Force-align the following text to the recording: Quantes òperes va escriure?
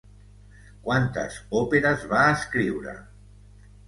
Quantes 0.85 1.37
òperes 1.59 2.05
va 2.13 2.23
escriure? 2.39 2.95